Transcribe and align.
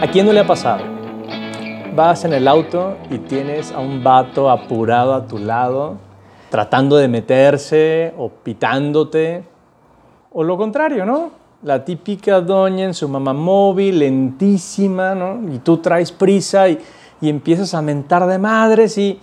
¿A 0.00 0.06
quién 0.06 0.24
no 0.24 0.32
le 0.32 0.40
ha 0.40 0.46
pasado? 0.46 0.82
Vas 1.94 2.24
en 2.24 2.32
el 2.32 2.48
auto 2.48 2.96
y 3.10 3.18
tienes 3.18 3.70
a 3.70 3.80
un 3.80 4.02
vato 4.02 4.48
apurado 4.48 5.12
a 5.12 5.26
tu 5.26 5.36
lado, 5.36 5.98
tratando 6.48 6.96
de 6.96 7.06
meterse 7.06 8.14
o 8.16 8.30
pitándote. 8.30 9.44
O 10.32 10.42
lo 10.42 10.56
contrario, 10.56 11.04
¿no? 11.04 11.32
La 11.62 11.84
típica 11.84 12.40
doña 12.40 12.86
en 12.86 12.94
su 12.94 13.10
mamá 13.10 13.34
móvil, 13.34 13.98
lentísima, 13.98 15.14
¿no? 15.14 15.38
Y 15.52 15.58
tú 15.58 15.76
traes 15.76 16.12
prisa 16.12 16.70
y, 16.70 16.78
y 17.20 17.28
empiezas 17.28 17.74
a 17.74 17.82
mentar 17.82 18.26
de 18.26 18.38
madres 18.38 18.96
y, 18.96 19.20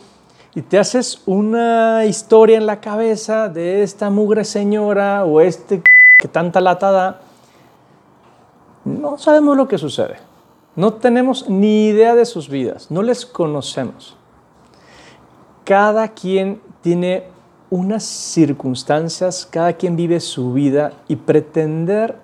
y 0.54 0.62
te 0.62 0.78
haces 0.78 1.24
una 1.26 2.06
historia 2.06 2.56
en 2.56 2.68
la 2.68 2.80
cabeza 2.80 3.50
de 3.50 3.82
esta 3.82 4.12
mugre 4.12 4.46
señora 4.46 5.26
o 5.26 5.42
este 5.42 5.82
que 6.20 6.28
tanta 6.28 6.62
lata 6.62 6.92
da. 6.92 7.22
No 8.86 9.18
sabemos 9.18 9.58
lo 9.58 9.68
que 9.68 9.80
sucede. 9.80 10.27
No 10.78 10.94
tenemos 10.94 11.50
ni 11.50 11.88
idea 11.88 12.14
de 12.14 12.24
sus 12.24 12.50
vidas, 12.50 12.92
no 12.92 13.02
les 13.02 13.26
conocemos. 13.26 14.16
Cada 15.64 16.10
quien 16.10 16.62
tiene 16.82 17.24
unas 17.72 18.04
circunstancias, 18.04 19.48
cada 19.50 19.74
quien 19.74 19.96
vive 19.96 20.20
su 20.20 20.54
vida 20.54 20.94
y 21.08 21.16
pretender 21.16 22.20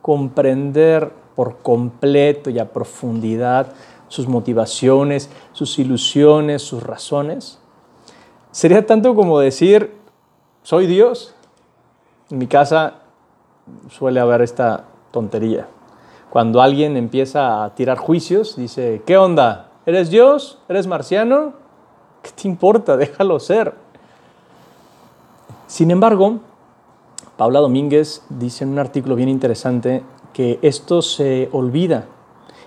comprender 0.00 1.12
por 1.34 1.58
completo 1.58 2.50
y 2.50 2.60
a 2.60 2.72
profundidad 2.72 3.72
sus 4.06 4.28
motivaciones, 4.28 5.28
sus 5.52 5.76
ilusiones, 5.80 6.62
sus 6.62 6.84
razones, 6.84 7.58
sería 8.52 8.86
tanto 8.86 9.16
como 9.16 9.40
decir, 9.40 9.92
soy 10.62 10.86
Dios. 10.86 11.34
En 12.30 12.38
mi 12.38 12.46
casa 12.46 12.94
suele 13.90 14.20
haber 14.20 14.42
esta 14.42 14.84
tontería. 15.10 15.66
Cuando 16.30 16.60
alguien 16.60 16.96
empieza 16.96 17.64
a 17.64 17.74
tirar 17.74 17.96
juicios, 17.98 18.56
dice, 18.56 19.02
¿qué 19.06 19.16
onda? 19.16 19.70
¿Eres 19.86 20.10
Dios? 20.10 20.58
¿Eres 20.68 20.86
marciano? 20.86 21.54
¿Qué 22.22 22.30
te 22.30 22.48
importa? 22.48 22.96
Déjalo 22.96 23.40
ser. 23.40 23.74
Sin 25.66 25.90
embargo, 25.90 26.40
Paula 27.36 27.60
Domínguez 27.60 28.22
dice 28.28 28.64
en 28.64 28.70
un 28.70 28.78
artículo 28.78 29.14
bien 29.14 29.28
interesante 29.28 30.02
que 30.32 30.58
esto 30.60 31.02
se 31.02 31.48
olvida 31.52 32.06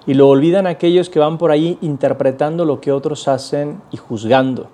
y 0.05 0.15
lo 0.15 0.29
olvidan 0.29 0.65
aquellos 0.65 1.09
que 1.09 1.19
van 1.19 1.37
por 1.37 1.51
ahí 1.51 1.77
interpretando 1.81 2.65
lo 2.65 2.81
que 2.81 2.91
otros 2.91 3.27
hacen 3.27 3.81
y 3.91 3.97
juzgando. 3.97 4.67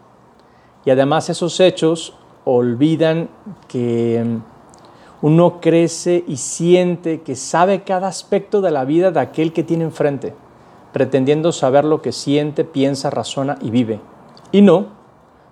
Y 0.86 0.92
además 0.92 1.30
esos 1.30 1.60
hechos 1.60 2.14
olvidan 2.46 3.30
que 3.68 4.40
uno 5.22 5.60
crece 5.60 6.24
y 6.28 6.38
siente 6.38 7.22
que 7.22 7.36
sabe 7.36 7.84
cada 7.84 8.08
aspecto 8.08 8.62
de 8.62 8.72
la 8.72 8.86
vida 8.86 9.12
de 9.12 9.20
aquel 9.20 9.52
que 9.52 9.64
tiene 9.64 9.84
enfrente, 9.84 10.34
pretendiendo 10.94 11.52
saber 11.52 11.86
lo 11.86 12.02
que 12.02 12.12
siente, 12.12 12.64
piensa, 12.64 13.10
razona 13.10 13.58
y 13.62 13.72
vive. 13.72 14.00
Y 14.52 14.62
no, 14.62 14.88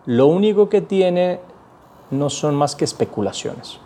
lo 0.06 0.28
único 0.28 0.70
que 0.70 0.82
tiene 0.82 1.40
no 2.12 2.30
son 2.30 2.56
más 2.56 2.76
que 2.76 2.86
especulaciones. 2.86 3.80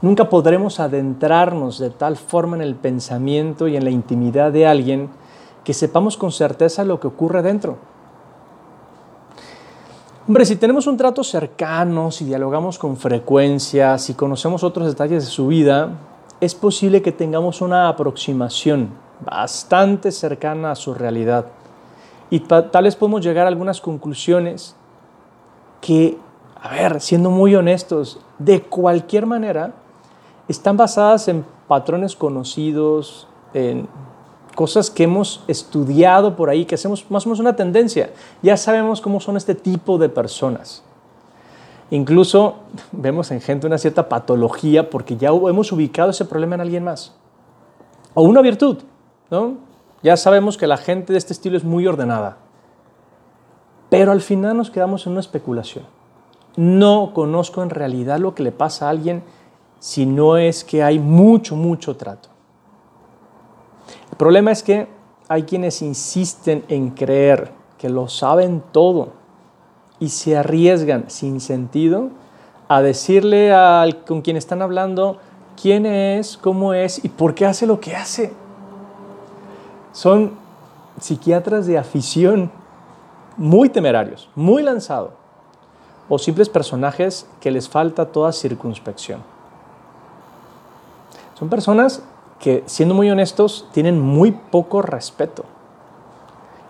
Nunca 0.00 0.28
podremos 0.28 0.80
adentrarnos 0.80 1.78
de 1.78 1.90
tal 1.90 2.16
forma 2.16 2.56
en 2.56 2.62
el 2.62 2.74
pensamiento 2.74 3.68
y 3.68 3.76
en 3.76 3.84
la 3.84 3.90
intimidad 3.90 4.52
de 4.52 4.66
alguien 4.66 5.08
que 5.62 5.72
sepamos 5.72 6.16
con 6.16 6.30
certeza 6.30 6.84
lo 6.84 7.00
que 7.00 7.06
ocurre 7.06 7.42
dentro. 7.42 7.78
Hombre, 10.26 10.46
si 10.46 10.56
tenemos 10.56 10.86
un 10.86 10.96
trato 10.96 11.22
cercano, 11.22 12.10
si 12.10 12.24
dialogamos 12.24 12.78
con 12.78 12.96
frecuencia, 12.96 13.98
si 13.98 14.14
conocemos 14.14 14.64
otros 14.64 14.86
detalles 14.86 15.26
de 15.26 15.30
su 15.30 15.48
vida, 15.48 15.90
es 16.40 16.54
posible 16.54 17.02
que 17.02 17.12
tengamos 17.12 17.60
una 17.60 17.90
aproximación 17.90 18.88
bastante 19.22 20.10
cercana 20.10 20.70
a 20.70 20.76
su 20.76 20.94
realidad. 20.94 21.44
Y 22.30 22.40
tal 22.40 22.84
vez 22.84 22.96
podemos 22.96 23.22
llegar 23.22 23.44
a 23.44 23.48
algunas 23.48 23.82
conclusiones 23.82 24.74
que, 25.82 26.16
a 26.58 26.70
ver, 26.70 27.02
siendo 27.02 27.28
muy 27.28 27.54
honestos, 27.54 28.18
de 28.38 28.62
cualquier 28.62 29.26
manera, 29.26 29.74
están 30.48 30.78
basadas 30.78 31.28
en 31.28 31.44
patrones 31.68 32.16
conocidos, 32.16 33.28
en 33.52 33.88
cosas 34.54 34.90
que 34.90 35.04
hemos 35.04 35.44
estudiado 35.48 36.36
por 36.36 36.48
ahí, 36.48 36.64
que 36.64 36.74
hacemos 36.74 37.10
más 37.10 37.26
o 37.26 37.28
menos 37.28 37.40
una 37.40 37.56
tendencia. 37.56 38.10
Ya 38.42 38.56
sabemos 38.56 39.00
cómo 39.00 39.20
son 39.20 39.36
este 39.36 39.54
tipo 39.54 39.98
de 39.98 40.08
personas. 40.08 40.82
Incluso 41.90 42.56
vemos 42.92 43.30
en 43.30 43.40
gente 43.40 43.66
una 43.66 43.78
cierta 43.78 44.08
patología 44.08 44.90
porque 44.90 45.16
ya 45.16 45.28
hemos 45.28 45.70
ubicado 45.72 46.10
ese 46.10 46.24
problema 46.24 46.54
en 46.54 46.62
alguien 46.62 46.84
más. 46.84 47.14
O 48.14 48.22
una 48.22 48.40
virtud, 48.40 48.78
¿no? 49.30 49.54
Ya 50.02 50.16
sabemos 50.16 50.56
que 50.56 50.66
la 50.66 50.76
gente 50.76 51.12
de 51.12 51.18
este 51.18 51.32
estilo 51.32 51.56
es 51.56 51.64
muy 51.64 51.86
ordenada. 51.86 52.38
Pero 53.90 54.12
al 54.12 54.20
final 54.20 54.56
nos 54.56 54.70
quedamos 54.70 55.06
en 55.06 55.12
una 55.12 55.20
especulación. 55.20 55.84
No 56.56 57.12
conozco 57.14 57.62
en 57.62 57.70
realidad 57.70 58.18
lo 58.18 58.34
que 58.34 58.42
le 58.42 58.52
pasa 58.52 58.86
a 58.86 58.90
alguien 58.90 59.22
si 59.78 60.06
no 60.06 60.36
es 60.36 60.64
que 60.64 60.82
hay 60.82 60.98
mucho, 60.98 61.56
mucho 61.56 61.96
trato. 61.96 62.33
El 64.14 64.18
problema 64.18 64.52
es 64.52 64.62
que 64.62 64.86
hay 65.26 65.42
quienes 65.42 65.82
insisten 65.82 66.64
en 66.68 66.90
creer 66.90 67.50
que 67.76 67.88
lo 67.88 68.06
saben 68.06 68.62
todo 68.70 69.08
y 69.98 70.10
se 70.10 70.36
arriesgan 70.36 71.06
sin 71.10 71.40
sentido 71.40 72.10
a 72.68 72.80
decirle 72.80 73.52
al 73.52 74.04
con 74.04 74.22
quien 74.22 74.36
están 74.36 74.62
hablando 74.62 75.18
quién 75.60 75.84
es, 75.84 76.36
cómo 76.36 76.74
es 76.74 77.04
y 77.04 77.08
por 77.08 77.34
qué 77.34 77.44
hace 77.44 77.66
lo 77.66 77.80
que 77.80 77.96
hace. 77.96 78.32
Son 79.90 80.34
psiquiatras 81.00 81.66
de 81.66 81.76
afición 81.76 82.52
muy 83.36 83.68
temerarios, 83.68 84.30
muy 84.36 84.62
lanzados, 84.62 85.10
o 86.08 86.20
simples 86.20 86.48
personajes 86.48 87.28
que 87.40 87.50
les 87.50 87.68
falta 87.68 88.06
toda 88.06 88.30
circunspección. 88.30 89.24
Son 91.36 91.48
personas 91.48 92.00
que, 92.38 92.62
siendo 92.66 92.94
muy 92.94 93.10
honestos, 93.10 93.68
tienen 93.72 94.00
muy 94.00 94.32
poco 94.32 94.82
respeto. 94.82 95.44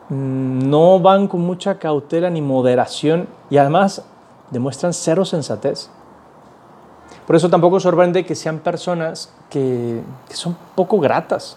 No 0.08 1.00
van 1.00 1.28
con 1.28 1.40
mucha 1.40 1.78
cautela 1.78 2.30
ni 2.30 2.42
moderación 2.42 3.26
y 3.50 3.56
además 3.56 4.02
demuestran 4.50 4.92
cero 4.92 5.24
sensatez. 5.24 5.90
Por 7.26 7.36
eso 7.36 7.48
tampoco 7.48 7.80
sorprende 7.80 8.26
que 8.26 8.34
sean 8.34 8.58
personas 8.58 9.32
que, 9.48 10.02
que 10.28 10.36
son 10.36 10.56
poco 10.74 11.00
gratas, 11.00 11.56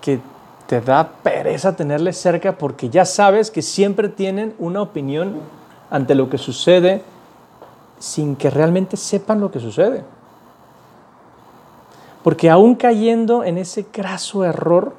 que 0.00 0.20
te 0.66 0.80
da 0.80 1.08
pereza 1.22 1.74
tenerles 1.74 2.16
cerca 2.16 2.56
porque 2.56 2.88
ya 2.88 3.04
sabes 3.04 3.50
que 3.50 3.62
siempre 3.62 4.08
tienen 4.08 4.54
una 4.58 4.80
opinión 4.80 5.34
ante 5.90 6.14
lo 6.14 6.30
que 6.30 6.38
sucede 6.38 7.02
sin 7.98 8.36
que 8.36 8.50
realmente 8.50 8.96
sepan 8.96 9.40
lo 9.40 9.50
que 9.50 9.58
sucede. 9.58 10.04
Porque 12.22 12.50
aún 12.50 12.74
cayendo 12.74 13.44
en 13.44 13.56
ese 13.56 13.86
craso 13.86 14.44
error, 14.44 14.94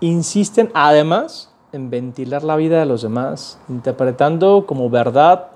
insisten 0.00 0.70
además 0.74 1.52
en 1.72 1.90
ventilar 1.90 2.42
la 2.42 2.56
vida 2.56 2.80
de 2.80 2.86
los 2.86 3.02
demás, 3.02 3.58
interpretando 3.68 4.66
como 4.66 4.90
verdad, 4.90 5.48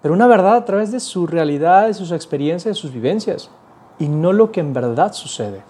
pero 0.00 0.14
una 0.14 0.26
verdad 0.26 0.56
a 0.56 0.64
través 0.64 0.92
de 0.92 1.00
su 1.00 1.26
realidad, 1.26 1.86
de 1.86 1.94
sus 1.94 2.12
experiencias, 2.12 2.76
de 2.76 2.80
sus 2.80 2.92
vivencias, 2.92 3.50
y 3.98 4.08
no 4.08 4.32
lo 4.32 4.52
que 4.52 4.60
en 4.60 4.72
verdad 4.72 5.12
sucede. 5.12 5.62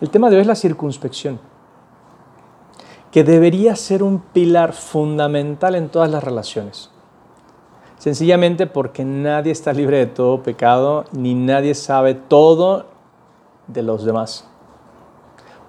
El 0.00 0.10
tema 0.10 0.28
de 0.28 0.36
hoy 0.36 0.42
es 0.42 0.46
la 0.46 0.54
circunspección, 0.54 1.40
que 3.10 3.24
debería 3.24 3.76
ser 3.76 4.02
un 4.02 4.20
pilar 4.20 4.72
fundamental 4.72 5.74
en 5.74 5.88
todas 5.88 6.10
las 6.10 6.22
relaciones. 6.22 6.90
Sencillamente 7.98 8.66
porque 8.66 9.04
nadie 9.04 9.52
está 9.52 9.72
libre 9.72 9.98
de 9.98 10.06
todo 10.06 10.42
pecado, 10.42 11.04
ni 11.12 11.34
nadie 11.34 11.74
sabe 11.74 12.14
todo 12.14 12.86
de 13.66 13.82
los 13.82 14.04
demás. 14.04 14.48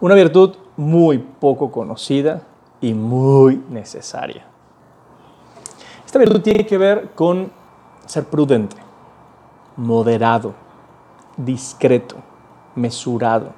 Una 0.01 0.13
virtud 0.13 0.55
muy 0.75 1.17
poco 1.17 1.71
conocida 1.71 2.41
y 2.81 2.93
muy 2.93 3.63
necesaria. 3.69 4.45
Esta 6.05 6.19
virtud 6.19 6.41
tiene 6.41 6.65
que 6.65 6.77
ver 6.77 7.09
con 7.15 7.51
ser 8.05 8.25
prudente, 8.25 8.75
moderado, 9.75 10.53
discreto, 11.35 12.15
mesurado. 12.75 13.49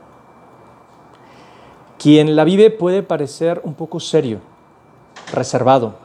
Quien 1.97 2.35
la 2.35 2.44
vive 2.44 2.71
puede 2.71 3.03
parecer 3.03 3.61
un 3.63 3.73
poco 3.73 3.99
serio, 3.99 4.39
reservado, 5.33 5.95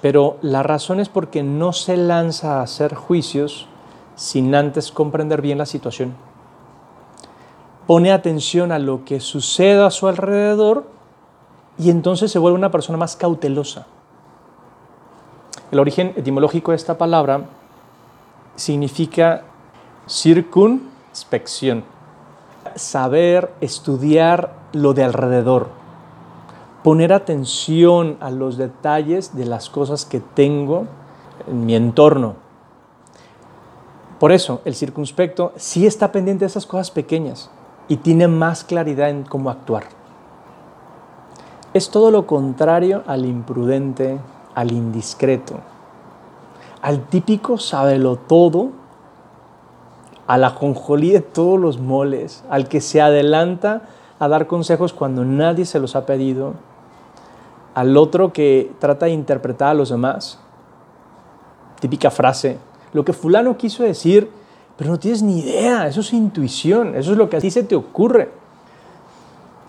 pero 0.00 0.36
la 0.42 0.62
razón 0.62 1.00
es 1.00 1.08
porque 1.08 1.42
no 1.42 1.72
se 1.72 1.96
lanza 1.96 2.58
a 2.58 2.62
hacer 2.62 2.94
juicios 2.94 3.66
sin 4.14 4.54
antes 4.54 4.92
comprender 4.92 5.42
bien 5.42 5.58
la 5.58 5.66
situación. 5.66 6.14
Pone 7.86 8.12
atención 8.12 8.72
a 8.72 8.78
lo 8.78 9.04
que 9.04 9.20
sucede 9.20 9.84
a 9.84 9.90
su 9.90 10.08
alrededor 10.08 10.86
y 11.78 11.90
entonces 11.90 12.30
se 12.32 12.38
vuelve 12.38 12.58
una 12.58 12.70
persona 12.70 12.98
más 12.98 13.16
cautelosa. 13.16 13.86
El 15.70 15.78
origen 15.78 16.12
etimológico 16.16 16.72
de 16.72 16.76
esta 16.76 16.96
palabra 16.96 17.42
significa 18.56 19.42
circunspección. 20.08 21.84
saber 22.74 23.52
estudiar 23.60 24.52
lo 24.72 24.92
de 24.92 25.04
alrededor, 25.04 25.68
poner 26.86 27.12
atención 27.12 28.16
a 28.20 28.30
los 28.30 28.56
detalles 28.56 29.34
de 29.34 29.44
las 29.44 29.68
cosas 29.70 30.04
que 30.04 30.20
tengo 30.20 30.86
en 31.48 31.66
mi 31.66 31.74
entorno. 31.74 32.34
Por 34.20 34.30
eso, 34.30 34.60
el 34.64 34.76
circunspecto 34.76 35.52
sí 35.56 35.84
está 35.84 36.12
pendiente 36.12 36.44
de 36.44 36.46
esas 36.46 36.64
cosas 36.64 36.92
pequeñas 36.92 37.50
y 37.88 37.96
tiene 37.96 38.28
más 38.28 38.62
claridad 38.62 39.10
en 39.10 39.24
cómo 39.24 39.50
actuar. 39.50 39.82
Es 41.74 41.90
todo 41.90 42.12
lo 42.12 42.24
contrario 42.28 43.02
al 43.08 43.26
imprudente, 43.26 44.20
al 44.54 44.70
indiscreto, 44.70 45.54
al 46.82 47.08
típico 47.08 47.58
sábelo 47.58 48.14
todo, 48.14 48.70
a 50.28 50.38
la 50.38 50.54
de 50.54 51.20
todos 51.20 51.58
los 51.58 51.80
moles, 51.80 52.44
al 52.48 52.68
que 52.68 52.80
se 52.80 53.00
adelanta 53.00 53.88
a 54.20 54.28
dar 54.28 54.46
consejos 54.46 54.92
cuando 54.92 55.24
nadie 55.24 55.64
se 55.64 55.80
los 55.80 55.96
ha 55.96 56.06
pedido, 56.06 56.54
al 57.76 57.98
otro 57.98 58.32
que 58.32 58.72
trata 58.78 59.04
de 59.04 59.12
interpretar 59.12 59.68
a 59.68 59.74
los 59.74 59.90
demás. 59.90 60.40
Típica 61.78 62.10
frase, 62.10 62.56
lo 62.94 63.04
que 63.04 63.12
fulano 63.12 63.58
quiso 63.58 63.82
decir, 63.82 64.30
pero 64.78 64.88
no 64.88 64.98
tienes 64.98 65.22
ni 65.22 65.40
idea, 65.40 65.86
eso 65.86 66.00
es 66.00 66.14
intuición, 66.14 66.94
eso 66.94 67.12
es 67.12 67.18
lo 67.18 67.28
que 67.28 67.36
a 67.36 67.40
ti 67.40 67.50
se 67.50 67.64
te 67.64 67.76
ocurre. 67.76 68.30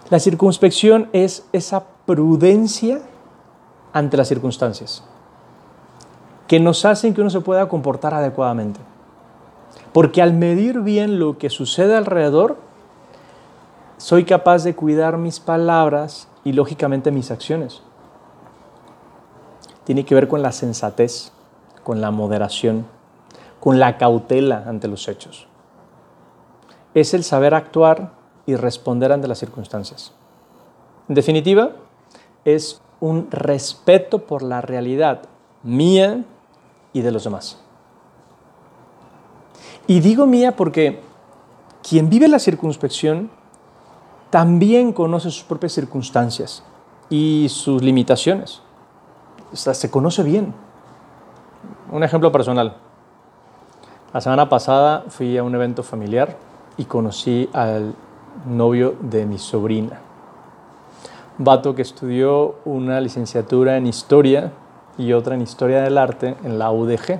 La 0.09 0.19
circunspección 0.19 1.09
es 1.11 1.45
esa 1.51 1.83
prudencia 2.05 3.01
ante 3.91 4.15
las 4.15 4.29
circunstancias 4.29 5.03
que 6.47 6.61
nos 6.61 6.85
hacen 6.85 7.13
que 7.13 7.19
uno 7.19 7.29
se 7.29 7.41
pueda 7.41 7.67
comportar 7.67 8.13
adecuadamente. 8.13 8.79
Porque 9.91 10.21
al 10.21 10.31
medir 10.31 10.79
bien 10.79 11.19
lo 11.19 11.37
que 11.37 11.49
sucede 11.49 11.97
alrededor, 11.97 12.55
soy 13.97 14.23
capaz 14.23 14.63
de 14.63 14.75
cuidar 14.75 15.17
mis 15.17 15.41
palabras 15.41 16.29
y 16.45 16.53
lógicamente 16.53 17.11
mis 17.11 17.31
acciones. 17.31 17.81
Tiene 19.87 20.03
que 20.03 20.15
ver 20.15 20.27
con 20.27 20.41
la 20.41 20.51
sensatez, 20.51 21.31
con 21.85 22.01
la 22.01 22.11
moderación, 22.11 22.85
con 23.61 23.79
la 23.79 23.97
cautela 23.97 24.65
ante 24.67 24.89
los 24.89 25.07
hechos. 25.07 25.47
Es 26.93 27.13
el 27.13 27.23
saber 27.23 27.53
actuar 27.53 28.11
y 28.45 28.57
responder 28.57 29.13
ante 29.13 29.29
las 29.29 29.39
circunstancias. 29.39 30.11
En 31.07 31.15
definitiva, 31.15 31.71
es 32.43 32.81
un 32.99 33.31
respeto 33.31 34.25
por 34.25 34.43
la 34.43 34.59
realidad 34.59 35.21
mía 35.63 36.25
y 36.91 36.99
de 36.99 37.11
los 37.13 37.23
demás. 37.23 37.57
Y 39.87 40.01
digo 40.01 40.25
mía 40.25 40.57
porque 40.57 40.99
quien 41.81 42.09
vive 42.09 42.27
la 42.27 42.39
circunspección 42.39 43.31
también 44.31 44.91
conoce 44.91 45.31
sus 45.31 45.43
propias 45.43 45.71
circunstancias 45.71 46.61
y 47.09 47.47
sus 47.49 47.81
limitaciones. 47.81 48.66
Se 49.53 49.89
conoce 49.89 50.23
bien. 50.23 50.53
Un 51.91 52.03
ejemplo 52.03 52.31
personal. 52.31 52.75
La 54.13 54.21
semana 54.21 54.49
pasada 54.49 55.05
fui 55.09 55.37
a 55.37 55.43
un 55.43 55.53
evento 55.55 55.83
familiar 55.83 56.35
y 56.77 56.85
conocí 56.85 57.49
al 57.53 57.93
novio 58.45 58.95
de 59.01 59.25
mi 59.25 59.37
sobrina. 59.37 59.99
Vato 61.37 61.75
que 61.75 61.81
estudió 61.81 62.55
una 62.65 62.99
licenciatura 62.99 63.77
en 63.77 63.87
historia 63.87 64.51
y 64.97 65.13
otra 65.13 65.35
en 65.35 65.41
historia 65.41 65.81
del 65.81 65.97
arte 65.97 66.35
en 66.43 66.57
la 66.57 66.71
UDG. 66.71 67.19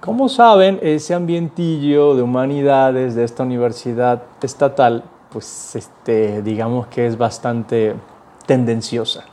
Como 0.00 0.28
saben, 0.28 0.78
ese 0.82 1.14
ambientillo 1.14 2.14
de 2.14 2.22
humanidades 2.22 3.14
de 3.14 3.24
esta 3.24 3.42
universidad 3.42 4.22
estatal, 4.42 5.04
pues 5.32 5.74
este, 5.74 6.42
digamos 6.42 6.86
que 6.88 7.06
es 7.06 7.16
bastante 7.16 7.94
tendenciosa, 8.46 9.24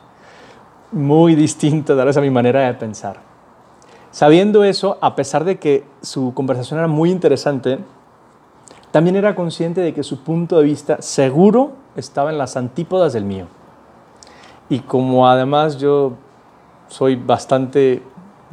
muy 0.91 1.35
distinta 1.35 1.95
tal 1.95 2.05
vez 2.05 2.17
a 2.17 2.21
mi 2.21 2.29
manera 2.29 2.61
de 2.61 2.73
pensar. 2.73 3.21
Sabiendo 4.11 4.63
eso, 4.63 4.97
a 5.01 5.15
pesar 5.15 5.45
de 5.45 5.57
que 5.57 5.85
su 6.01 6.33
conversación 6.33 6.79
era 6.79 6.87
muy 6.87 7.11
interesante, 7.11 7.79
también 8.91 9.15
era 9.15 9.35
consciente 9.35 9.79
de 9.79 9.93
que 9.93 10.03
su 10.03 10.21
punto 10.21 10.57
de 10.57 10.65
vista 10.65 11.01
seguro 11.01 11.71
estaba 11.95 12.29
en 12.29 12.37
las 12.37 12.57
antípodas 12.57 13.13
del 13.13 13.23
mío. 13.23 13.47
Y 14.69 14.79
como 14.79 15.29
además 15.29 15.77
yo 15.77 16.13
soy 16.89 17.15
bastante 17.15 18.03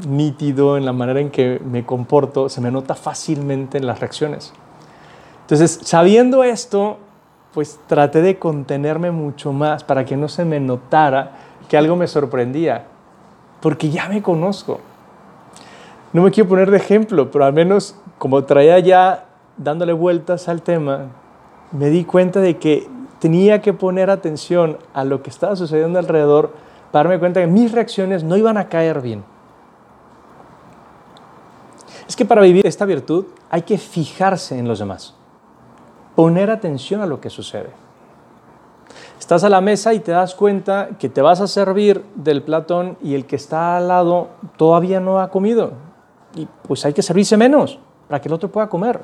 nítido 0.06 0.76
en 0.76 0.84
la 0.84 0.92
manera 0.92 1.20
en 1.20 1.30
que 1.30 1.60
me 1.64 1.84
comporto, 1.84 2.48
se 2.48 2.60
me 2.60 2.70
nota 2.70 2.94
fácilmente 2.94 3.78
en 3.78 3.86
las 3.86 3.98
reacciones. 3.98 4.52
Entonces, 5.40 5.80
sabiendo 5.82 6.44
esto, 6.44 6.98
pues 7.52 7.80
traté 7.88 8.22
de 8.22 8.38
contenerme 8.38 9.10
mucho 9.10 9.52
más 9.52 9.82
para 9.82 10.04
que 10.04 10.16
no 10.16 10.28
se 10.28 10.44
me 10.44 10.60
notara 10.60 11.47
que 11.68 11.76
algo 11.76 11.96
me 11.96 12.06
sorprendía, 12.06 12.86
porque 13.60 13.90
ya 13.90 14.08
me 14.08 14.22
conozco. 14.22 14.80
No 16.12 16.22
me 16.22 16.30
quiero 16.30 16.48
poner 16.48 16.70
de 16.70 16.78
ejemplo, 16.78 17.30
pero 17.30 17.44
al 17.44 17.52
menos 17.52 17.94
como 18.18 18.44
traía 18.44 18.78
ya 18.78 19.26
dándole 19.56 19.92
vueltas 19.92 20.48
al 20.48 20.62
tema, 20.62 21.06
me 21.72 21.90
di 21.90 22.04
cuenta 22.04 22.40
de 22.40 22.56
que 22.56 22.88
tenía 23.18 23.60
que 23.60 23.72
poner 23.72 24.10
atención 24.10 24.78
a 24.94 25.04
lo 25.04 25.22
que 25.22 25.30
estaba 25.30 25.56
sucediendo 25.56 25.98
alrededor 25.98 26.54
para 26.90 27.08
darme 27.08 27.18
cuenta 27.18 27.40
que 27.40 27.46
mis 27.46 27.72
reacciones 27.72 28.24
no 28.24 28.36
iban 28.36 28.56
a 28.56 28.68
caer 28.68 29.00
bien. 29.00 29.24
Es 32.08 32.16
que 32.16 32.24
para 32.24 32.40
vivir 32.40 32.66
esta 32.66 32.86
virtud 32.86 33.26
hay 33.50 33.62
que 33.62 33.76
fijarse 33.76 34.58
en 34.58 34.66
los 34.66 34.78
demás, 34.78 35.14
poner 36.16 36.50
atención 36.50 37.02
a 37.02 37.06
lo 37.06 37.20
que 37.20 37.28
sucede. 37.28 37.70
Estás 39.18 39.42
a 39.42 39.48
la 39.48 39.60
mesa 39.60 39.94
y 39.94 40.00
te 40.00 40.12
das 40.12 40.34
cuenta 40.34 40.90
que 40.98 41.08
te 41.08 41.20
vas 41.20 41.40
a 41.40 41.48
servir 41.48 42.04
del 42.14 42.42
platón 42.42 42.96
y 43.02 43.14
el 43.14 43.26
que 43.26 43.36
está 43.36 43.76
al 43.76 43.88
lado 43.88 44.28
todavía 44.56 45.00
no 45.00 45.18
ha 45.18 45.30
comido. 45.30 45.72
Y 46.34 46.46
pues 46.66 46.84
hay 46.84 46.92
que 46.92 47.02
servirse 47.02 47.36
menos 47.36 47.78
para 48.06 48.20
que 48.20 48.28
el 48.28 48.34
otro 48.34 48.48
pueda 48.50 48.68
comer. 48.68 49.00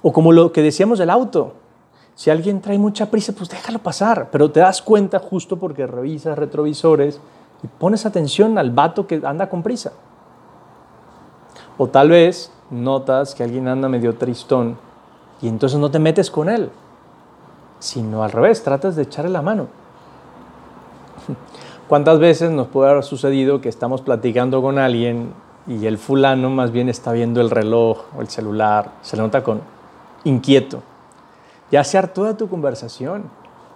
O 0.00 0.12
como 0.12 0.32
lo 0.32 0.52
que 0.52 0.62
decíamos 0.62 0.98
del 0.98 1.10
auto. 1.10 1.54
Si 2.14 2.30
alguien 2.30 2.60
trae 2.60 2.78
mucha 2.78 3.10
prisa, 3.10 3.32
pues 3.32 3.48
déjalo 3.48 3.78
pasar, 3.80 4.28
pero 4.30 4.50
te 4.50 4.60
das 4.60 4.80
cuenta 4.80 5.18
justo 5.18 5.58
porque 5.58 5.86
revisas 5.86 6.38
retrovisores 6.38 7.20
y 7.62 7.66
pones 7.66 8.06
atención 8.06 8.58
al 8.58 8.70
vato 8.70 9.06
que 9.06 9.20
anda 9.24 9.48
con 9.48 9.62
prisa. 9.62 9.92
O 11.78 11.88
tal 11.88 12.10
vez 12.10 12.52
notas 12.70 13.34
que 13.34 13.42
alguien 13.42 13.66
anda 13.66 13.88
medio 13.88 14.14
tristón 14.14 14.78
y 15.40 15.48
entonces 15.48 15.78
no 15.78 15.90
te 15.90 15.98
metes 15.98 16.30
con 16.30 16.48
él, 16.48 16.70
sino 17.82 18.22
al 18.22 18.30
revés, 18.30 18.62
tratas 18.62 18.96
de 18.96 19.02
echarle 19.02 19.30
la 19.30 19.42
mano. 19.42 19.66
¿Cuántas 21.88 22.18
veces 22.18 22.50
nos 22.50 22.68
puede 22.68 22.90
haber 22.90 23.04
sucedido 23.04 23.60
que 23.60 23.68
estamos 23.68 24.00
platicando 24.00 24.62
con 24.62 24.78
alguien 24.78 25.32
y 25.66 25.86
el 25.86 25.98
fulano 25.98 26.50
más 26.50 26.70
bien 26.70 26.88
está 26.88 27.12
viendo 27.12 27.40
el 27.40 27.50
reloj 27.50 28.04
o 28.16 28.20
el 28.20 28.28
celular, 28.28 28.92
se 29.02 29.16
le 29.16 29.22
nota 29.22 29.42
con 29.42 29.60
inquieto? 30.24 30.82
ya 31.72 31.82
sea 31.82 32.02
toda 32.02 32.36
tu 32.36 32.48
conversación. 32.48 33.24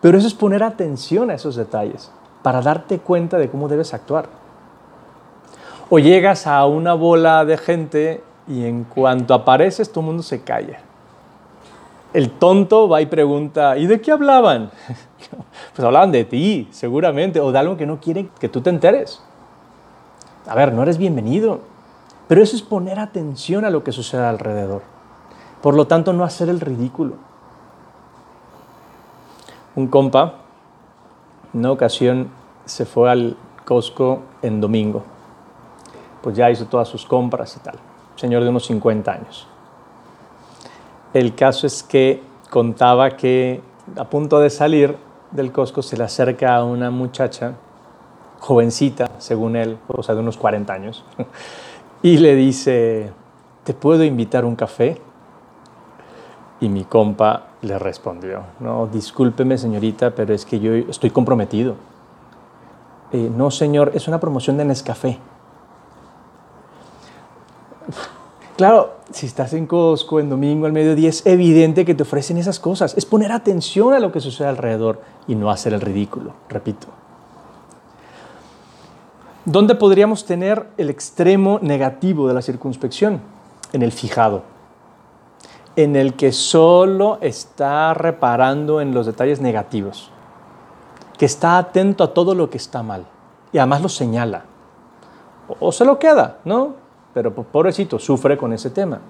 Pero 0.00 0.18
eso 0.18 0.28
es 0.28 0.34
poner 0.34 0.62
atención 0.62 1.30
a 1.30 1.34
esos 1.34 1.56
detalles 1.56 2.12
para 2.42 2.60
darte 2.60 3.00
cuenta 3.00 3.38
de 3.38 3.48
cómo 3.48 3.66
debes 3.66 3.94
actuar. 3.94 4.28
O 5.88 5.98
llegas 5.98 6.46
a 6.46 6.64
una 6.66 6.92
bola 6.92 7.44
de 7.44 7.56
gente 7.56 8.22
y 8.46 8.66
en 8.66 8.84
cuanto 8.84 9.32
apareces 9.34 9.90
todo 9.90 10.02
el 10.02 10.06
mundo 10.08 10.22
se 10.22 10.42
calla. 10.42 10.80
El 12.12 12.30
tonto 12.30 12.88
va 12.88 13.02
y 13.02 13.06
pregunta, 13.06 13.76
¿y 13.76 13.86
de 13.86 14.00
qué 14.00 14.12
hablaban? 14.12 14.70
Pues 15.74 15.84
hablaban 15.84 16.12
de 16.12 16.24
ti, 16.24 16.68
seguramente, 16.70 17.40
o 17.40 17.50
de 17.50 17.58
algo 17.58 17.76
que 17.76 17.84
no 17.84 17.98
quieren 18.00 18.30
que 18.38 18.48
tú 18.48 18.60
te 18.60 18.70
enteres. 18.70 19.22
A 20.46 20.54
ver, 20.54 20.72
no 20.72 20.82
eres 20.82 20.96
bienvenido. 20.96 21.60
Pero 22.28 22.42
eso 22.42 22.56
es 22.56 22.62
poner 22.62 22.98
atención 22.98 23.64
a 23.64 23.70
lo 23.70 23.82
que 23.82 23.92
sucede 23.92 24.24
alrededor. 24.24 24.82
Por 25.62 25.74
lo 25.74 25.86
tanto, 25.86 26.12
no 26.12 26.24
hacer 26.24 26.48
el 26.48 26.60
ridículo 26.60 27.14
un 29.76 29.88
compa, 29.88 30.36
en 31.52 31.60
una 31.60 31.70
ocasión 31.70 32.30
se 32.64 32.86
fue 32.86 33.10
al 33.10 33.36
Costco 33.64 34.22
en 34.42 34.60
domingo. 34.60 35.04
Pues 36.22 36.34
ya 36.34 36.50
hizo 36.50 36.66
todas 36.66 36.88
sus 36.88 37.04
compras 37.04 37.56
y 37.56 37.60
tal. 37.60 37.76
Señor 38.16 38.42
de 38.42 38.48
unos 38.48 38.64
50 38.66 39.12
años. 39.12 39.46
El 41.16 41.34
caso 41.34 41.66
es 41.66 41.82
que 41.82 42.20
contaba 42.50 43.16
que 43.16 43.62
a 43.96 44.04
punto 44.04 44.38
de 44.38 44.50
salir 44.50 44.98
del 45.30 45.50
Costco 45.50 45.80
se 45.80 45.96
le 45.96 46.04
acerca 46.04 46.54
a 46.54 46.62
una 46.62 46.90
muchacha, 46.90 47.54
jovencita, 48.38 49.12
según 49.16 49.56
él, 49.56 49.78
o 49.88 50.02
sea, 50.02 50.14
de 50.14 50.20
unos 50.20 50.36
40 50.36 50.70
años, 50.74 51.06
y 52.02 52.18
le 52.18 52.34
dice, 52.34 53.12
¿te 53.64 53.72
puedo 53.72 54.04
invitar 54.04 54.44
un 54.44 54.56
café? 54.56 55.00
Y 56.60 56.68
mi 56.68 56.84
compa 56.84 57.46
le 57.62 57.78
respondió, 57.78 58.42
no, 58.60 58.86
discúlpeme 58.86 59.56
señorita, 59.56 60.10
pero 60.14 60.34
es 60.34 60.44
que 60.44 60.60
yo 60.60 60.74
estoy 60.74 61.08
comprometido. 61.08 61.76
Eh, 63.12 63.30
no, 63.34 63.50
señor, 63.50 63.92
es 63.94 64.06
una 64.06 64.20
promoción 64.20 64.58
de 64.58 64.66
Nescafé. 64.66 65.18
Claro, 68.56 68.94
si 69.12 69.26
estás 69.26 69.52
en 69.52 69.66
Costco 69.66 70.18
en 70.18 70.30
domingo 70.30 70.64
al 70.64 70.72
mediodía, 70.72 71.10
es 71.10 71.26
evidente 71.26 71.84
que 71.84 71.94
te 71.94 72.04
ofrecen 72.04 72.38
esas 72.38 72.58
cosas. 72.58 72.96
Es 72.96 73.04
poner 73.04 73.30
atención 73.30 73.92
a 73.92 73.98
lo 73.98 74.10
que 74.10 74.20
sucede 74.20 74.48
alrededor 74.48 75.02
y 75.28 75.34
no 75.34 75.50
hacer 75.50 75.74
el 75.74 75.82
ridículo, 75.82 76.32
repito. 76.48 76.86
¿Dónde 79.44 79.74
podríamos 79.74 80.24
tener 80.24 80.68
el 80.78 80.88
extremo 80.88 81.58
negativo 81.60 82.26
de 82.28 82.34
la 82.34 82.40
circunspección? 82.40 83.20
En 83.72 83.82
el 83.82 83.92
fijado, 83.92 84.42
en 85.76 85.94
el 85.94 86.14
que 86.14 86.32
solo 86.32 87.18
está 87.20 87.92
reparando 87.92 88.80
en 88.80 88.94
los 88.94 89.04
detalles 89.04 89.40
negativos, 89.40 90.10
que 91.18 91.26
está 91.26 91.58
atento 91.58 92.04
a 92.04 92.14
todo 92.14 92.34
lo 92.34 92.48
que 92.48 92.56
está 92.56 92.82
mal 92.82 93.04
y 93.52 93.58
además 93.58 93.82
lo 93.82 93.88
señala. 93.90 94.44
O 95.60 95.70
se 95.72 95.84
lo 95.84 95.98
queda, 95.98 96.38
¿no? 96.44 96.85
Pero 97.16 97.32
pobrecito, 97.32 97.98
sufre 97.98 98.36
con 98.36 98.52
ese 98.52 98.68
tema. 98.68 99.00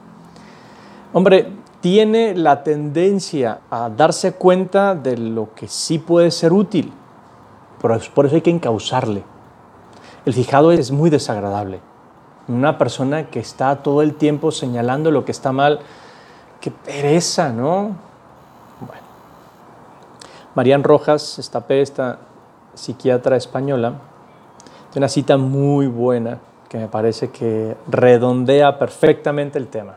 Hombre, 1.13 1.55
tiene 1.81 2.37
la 2.37 2.63
tendencia 2.63 3.63
a 3.69 3.91
darse 3.91 4.35
cuenta 4.35 4.95
de 4.95 5.17
lo 5.19 5.53
que 5.55 5.67
sí 5.67 5.99
puede 5.99 6.31
ser 6.31 6.53
útil, 6.53 6.93
por 7.81 8.27
eso 8.27 8.37
hay 8.37 8.43
que 8.43 8.51
encauzarle. 8.51 9.25
El 10.25 10.35
fijado 10.35 10.71
es 10.71 10.93
muy 10.93 11.11
desagradable. 11.11 11.81
Una 12.47 12.79
persona 12.79 13.29
que 13.29 13.41
está 13.41 13.75
todo 13.83 14.03
el 14.03 14.15
tiempo 14.15 14.53
señalando 14.53 15.11
lo 15.11 15.25
que 15.25 15.33
está 15.33 15.51
mal, 15.51 15.81
qué 16.61 16.71
pereza, 16.71 17.51
¿no? 17.51 17.97
Bueno. 18.79 19.03
Marian 20.55 20.85
Rojas, 20.85 21.41
esta 21.41 21.65
esta 21.71 22.21
psiquiatra 22.73 23.37
española, 23.37 23.95
tiene 24.93 25.07
una 25.07 25.09
cita 25.09 25.37
muy 25.37 25.89
buena 25.89 26.39
que 26.69 26.79
me 26.79 26.89
parece 26.89 27.31
que 27.31 27.77
redondea 27.89 28.79
perfectamente 28.79 29.59
el 29.59 29.69
tema. 29.69 29.97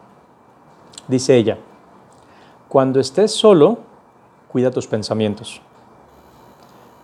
Dice 1.07 1.35
ella, 1.35 1.57
cuando 2.67 2.99
estés 2.99 3.31
solo, 3.31 3.79
cuida 4.47 4.69
tus 4.69 4.87
pensamientos. 4.87 5.61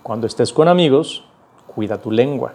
Cuando 0.04 0.28
estés 0.28 0.54
con 0.54 0.68
amigos, 0.68 1.24
cuida 1.66 1.98
tu 1.98 2.12
lengua. 2.12 2.54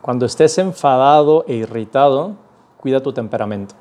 Cuando 0.00 0.26
estés 0.26 0.56
enfadado 0.58 1.44
e 1.48 1.54
irritado, 1.54 2.34
cuida 2.76 3.02
tu 3.02 3.12
temperamento. 3.12 3.74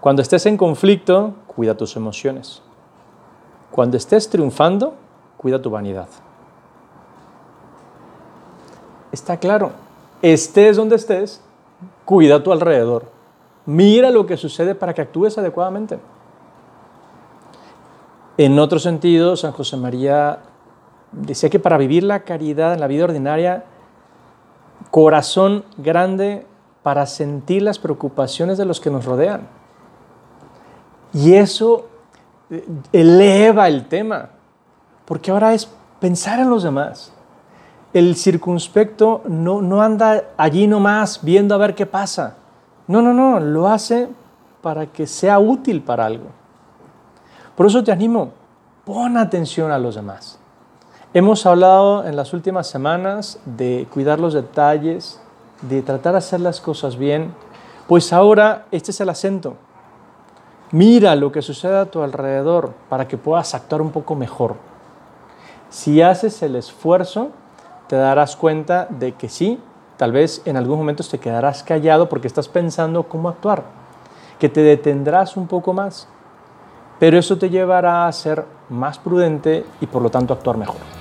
Cuando 0.00 0.22
estés 0.22 0.44
en 0.46 0.56
conflicto, 0.56 1.32
cuida 1.46 1.76
tus 1.76 1.96
emociones. 1.96 2.62
Cuando 3.70 3.96
estés 3.96 4.28
triunfando, 4.28 4.94
cuida 5.38 5.60
tu 5.60 5.70
vanidad. 5.70 6.08
Está 9.10 9.38
claro 9.38 9.87
estés 10.22 10.76
donde 10.76 10.96
estés, 10.96 11.42
cuida 12.04 12.36
a 12.36 12.42
tu 12.42 12.52
alrededor. 12.52 13.06
Mira 13.66 14.10
lo 14.10 14.26
que 14.26 14.36
sucede 14.36 14.74
para 14.74 14.94
que 14.94 15.02
actúes 15.02 15.36
adecuadamente. 15.38 15.98
En 18.36 18.58
otro 18.58 18.78
sentido, 18.78 19.36
San 19.36 19.52
José 19.52 19.76
María 19.76 20.38
decía 21.12 21.50
que 21.50 21.58
para 21.58 21.76
vivir 21.76 22.04
la 22.04 22.20
caridad 22.20 22.72
en 22.72 22.80
la 22.80 22.86
vida 22.86 23.04
ordinaria, 23.04 23.64
corazón 24.90 25.64
grande 25.76 26.46
para 26.82 27.06
sentir 27.06 27.62
las 27.62 27.78
preocupaciones 27.78 28.56
de 28.56 28.64
los 28.64 28.80
que 28.80 28.90
nos 28.90 29.04
rodean. 29.04 29.48
Y 31.12 31.34
eso 31.34 31.88
eh, 32.50 32.66
eleva 32.92 33.68
el 33.68 33.86
tema, 33.88 34.30
porque 35.04 35.30
ahora 35.30 35.52
es 35.54 35.68
pensar 36.00 36.38
en 36.40 36.48
los 36.48 36.62
demás 36.62 37.12
el 37.92 38.16
circunspecto 38.16 39.22
no, 39.26 39.62
no 39.62 39.82
anda 39.82 40.24
allí 40.36 40.66
nomás 40.66 41.20
viendo 41.22 41.54
a 41.54 41.58
ver 41.58 41.74
qué 41.74 41.86
pasa. 41.86 42.36
No, 42.86 43.02
no, 43.02 43.12
no, 43.12 43.40
lo 43.40 43.68
hace 43.68 44.08
para 44.62 44.86
que 44.86 45.06
sea 45.06 45.38
útil 45.38 45.82
para 45.82 46.06
algo. 46.06 46.26
Por 47.56 47.66
eso 47.66 47.82
te 47.82 47.92
animo, 47.92 48.30
pon 48.84 49.16
atención 49.16 49.70
a 49.70 49.78
los 49.78 49.94
demás. 49.94 50.38
Hemos 51.14 51.46
hablado 51.46 52.04
en 52.04 52.16
las 52.16 52.32
últimas 52.32 52.66
semanas 52.66 53.40
de 53.44 53.86
cuidar 53.92 54.20
los 54.20 54.34
detalles, 54.34 55.20
de 55.62 55.82
tratar 55.82 56.12
de 56.12 56.18
hacer 56.18 56.40
las 56.40 56.60
cosas 56.60 56.96
bien, 56.96 57.32
pues 57.86 58.12
ahora 58.12 58.66
este 58.70 58.90
es 58.90 59.00
el 59.00 59.08
acento. 59.08 59.56
Mira 60.70 61.16
lo 61.16 61.32
que 61.32 61.40
sucede 61.40 61.78
a 61.78 61.86
tu 61.86 62.02
alrededor 62.02 62.74
para 62.90 63.08
que 63.08 63.16
puedas 63.16 63.54
actuar 63.54 63.80
un 63.80 63.90
poco 63.90 64.14
mejor. 64.14 64.56
Si 65.70 66.02
haces 66.02 66.42
el 66.42 66.56
esfuerzo, 66.56 67.30
te 67.88 67.96
darás 67.96 68.36
cuenta 68.36 68.86
de 68.90 69.12
que 69.12 69.28
sí, 69.28 69.60
tal 69.96 70.12
vez 70.12 70.42
en 70.44 70.56
algún 70.56 70.78
momento 70.78 71.02
te 71.02 71.18
quedarás 71.18 71.62
callado 71.62 72.08
porque 72.08 72.28
estás 72.28 72.48
pensando 72.48 73.04
cómo 73.04 73.28
actuar, 73.28 73.64
que 74.38 74.48
te 74.48 74.60
detendrás 74.60 75.36
un 75.36 75.48
poco 75.48 75.72
más, 75.72 76.08
pero 76.98 77.18
eso 77.18 77.38
te 77.38 77.50
llevará 77.50 78.06
a 78.06 78.12
ser 78.12 78.44
más 78.68 78.98
prudente 78.98 79.64
y 79.80 79.86
por 79.86 80.02
lo 80.02 80.10
tanto 80.10 80.34
actuar 80.34 80.56
mejor. 80.56 80.97